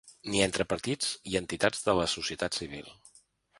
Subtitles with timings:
[0.35, 2.93] Ni entre partits i entitats de la societat civil.